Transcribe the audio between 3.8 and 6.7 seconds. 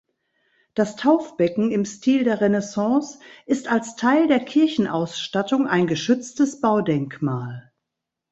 Teil der Kirchenausstattung ein geschütztes